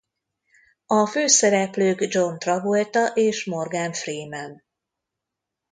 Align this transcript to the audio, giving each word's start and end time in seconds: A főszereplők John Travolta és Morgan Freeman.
A 0.85 1.05
főszereplők 1.05 1.97
John 2.01 2.37
Travolta 2.37 3.07
és 3.13 3.45
Morgan 3.45 3.93
Freeman. 3.93 4.63